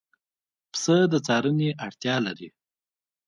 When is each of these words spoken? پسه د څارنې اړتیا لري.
پسه 0.71 0.95
د 1.11 1.13
څارنې 1.25 1.69
اړتیا 1.85 2.15
لري. 2.25 2.49